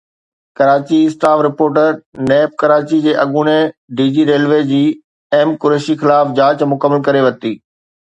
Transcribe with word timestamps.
Karachi 0.59 0.97
(staff 1.07 1.37
reporter) 1.47 1.89
NAB 2.31 2.49
Karachi 2.63 2.99
جي 3.05 3.13
اڳوڻي 3.25 3.59
D 3.97 4.09
G 4.17 4.27
railway 4.33 4.61
G 4.73 4.83
M 5.37 5.57
Qureshi 5.63 6.01
خلاف 6.05 6.37
جاچ 6.43 6.69
مڪمل 6.75 7.09
ڪري 7.09 7.27
ورتي 7.31 7.59